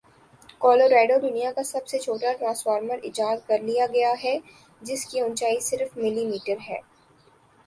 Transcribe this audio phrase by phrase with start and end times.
[0.61, 4.35] Colorado دنیا کا سب سے چھوٹا ٹرانسفارمر ایجاد کرلیا گیا ہے
[4.81, 6.79] جس کے اونچائی صرف ملی میٹر ہے